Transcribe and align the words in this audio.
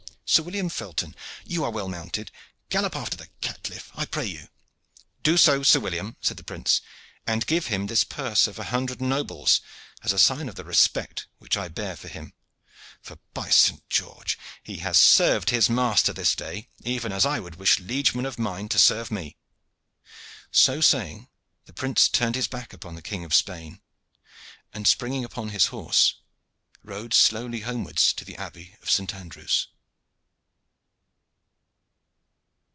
Sir 0.33 0.43
William 0.43 0.69
Felton, 0.69 1.13
you 1.43 1.61
are 1.65 1.71
well 1.71 1.89
mounted, 1.89 2.31
gallop 2.69 2.95
after 2.95 3.17
the 3.17 3.27
caitiff, 3.41 3.91
I 3.95 4.05
pray 4.05 4.25
you." 4.27 4.47
"Do 5.23 5.35
so, 5.35 5.61
Sir 5.61 5.81
William," 5.81 6.15
said 6.21 6.37
the 6.37 6.43
prince, 6.45 6.79
"and 7.27 7.45
give 7.45 7.65
him 7.65 7.87
this 7.87 8.05
purse 8.05 8.47
of 8.47 8.57
a 8.57 8.63
hundred 8.71 9.01
nobles 9.01 9.59
as 10.01 10.13
a 10.13 10.17
sign 10.17 10.47
of 10.47 10.55
the 10.55 10.63
respect 10.63 11.27
which 11.39 11.57
I 11.57 11.67
bear 11.67 11.97
for 11.97 12.07
him; 12.07 12.31
for, 13.01 13.19
by 13.33 13.49
St. 13.49 13.85
George! 13.89 14.39
he 14.63 14.77
has 14.77 14.97
served 14.97 15.49
his 15.49 15.69
master 15.69 16.13
this 16.13 16.33
day 16.33 16.69
even 16.85 17.11
as 17.11 17.25
I 17.25 17.41
would 17.41 17.55
wish 17.57 17.79
liegeman 17.79 18.25
of 18.25 18.39
mine 18.39 18.69
to 18.69 18.79
serve 18.79 19.11
me." 19.11 19.35
So 20.49 20.79
saying, 20.79 21.27
the 21.65 21.73
prince 21.73 22.07
turned 22.07 22.35
his 22.35 22.47
back 22.47 22.71
upon 22.71 22.95
the 22.95 23.01
King 23.01 23.25
of 23.25 23.33
Spain, 23.35 23.81
and 24.73 24.87
springing 24.87 25.25
upon 25.25 25.49
his 25.49 25.65
horse, 25.65 26.21
rode 26.85 27.13
slowly 27.13 27.59
homewards 27.59 28.13
to 28.13 28.23
the 28.23 28.37
Abbey 28.37 28.77
of 28.81 28.89
Saint 28.89 29.13
Andrew's. 29.13 29.67